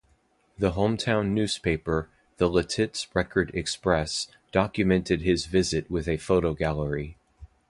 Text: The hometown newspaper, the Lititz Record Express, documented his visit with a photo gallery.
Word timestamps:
The 0.57 0.71
hometown 0.71 1.27
newspaper, 1.29 2.09
the 2.37 2.49
Lititz 2.49 3.05
Record 3.13 3.51
Express, 3.53 4.29
documented 4.51 5.21
his 5.21 5.45
visit 5.45 5.91
with 5.91 6.07
a 6.07 6.17
photo 6.17 6.55
gallery. 6.55 7.17